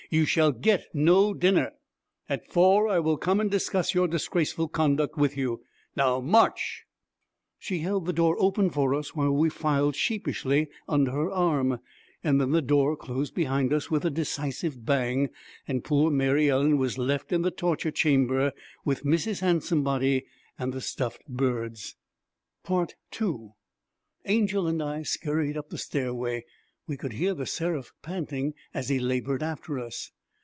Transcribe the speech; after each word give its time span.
You 0.13 0.25
shall 0.25 0.51
get 0.51 0.87
no 0.93 1.33
dinner. 1.33 1.71
At 2.27 2.45
four 2.45 2.89
I 2.89 2.99
will 2.99 3.15
come 3.15 3.39
and 3.39 3.49
discuss 3.49 3.93
your 3.93 4.09
disgraceful 4.09 4.67
conduct 4.67 5.17
with 5.17 5.37
you. 5.37 5.63
Now 5.95 6.19
march!' 6.19 6.83
She 7.57 7.79
held 7.79 8.05
the 8.05 8.11
door 8.11 8.35
open 8.37 8.71
for 8.71 8.93
us 8.93 9.15
while 9.15 9.31
we 9.31 9.47
filed 9.49 9.95
sheepishly 9.95 10.67
under 10.85 11.11
her 11.11 11.31
arm. 11.31 11.79
Then 12.23 12.39
the 12.39 12.61
door 12.61 12.97
closed 12.97 13.33
behind 13.33 13.71
us 13.71 13.89
with 13.89 14.03
a 14.03 14.09
decisive 14.09 14.83
bang, 14.85 15.29
and 15.65 15.81
poor 15.81 16.11
Mary 16.11 16.49
Ellen 16.49 16.77
was 16.77 16.97
left 16.97 17.31
in 17.31 17.41
the 17.43 17.49
torture 17.51 17.91
chamber 17.91 18.51
with 18.83 19.05
Mrs. 19.05 19.39
Handsomebody 19.39 20.25
and 20.59 20.73
the 20.73 20.81
stuffed 20.81 21.25
birds. 21.29 21.95
II 22.69 23.53
Angel 24.25 24.67
and 24.67 24.83
I 24.83 25.03
scurried 25.03 25.55
up 25.55 25.69
the 25.69 25.77
stairway. 25.77 26.43
We 26.87 26.97
could 26.97 27.13
hear 27.13 27.33
The 27.33 27.45
Seraph 27.45 27.93
panting 28.01 28.53
as 28.73 28.89
he 28.89 28.99
labored 28.99 29.43
after 29.43 29.79
us. 29.79 30.11